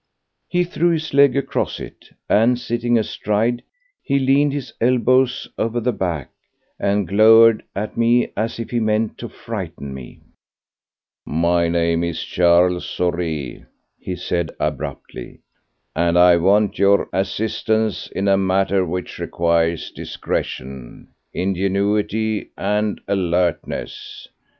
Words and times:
He 0.47 0.63
threw 0.63 0.89
his 0.93 1.13
leg 1.13 1.37
across 1.37 1.79
it, 1.79 2.09
and, 2.27 2.57
sitting 2.57 2.97
astride, 2.97 3.61
he 4.01 4.17
leaned 4.17 4.51
his 4.51 4.73
elbows 4.81 5.47
over 5.59 5.79
the 5.79 5.91
back 5.93 6.31
and 6.79 7.07
glowered 7.07 7.61
at 7.75 7.95
me 7.97 8.31
as 8.35 8.57
if 8.57 8.71
he 8.71 8.79
meant 8.79 9.19
to 9.19 9.29
frighten 9.29 9.93
me. 9.93 10.21
"My 11.23 11.69
name 11.69 12.03
is 12.03 12.23
Charles 12.23 12.83
Saurez," 12.83 13.61
he 13.99 14.15
said 14.15 14.49
abruptly, 14.59 15.41
"and 15.95 16.17
I 16.17 16.35
want 16.37 16.79
your 16.79 17.07
assistance 17.13 18.07
in 18.07 18.27
a 18.27 18.37
matter 18.37 18.83
which 18.83 19.19
requires 19.19 19.91
discretion, 19.91 21.09
ingenuity 21.31 22.49
and 22.57 22.99
alertness. 23.07 24.27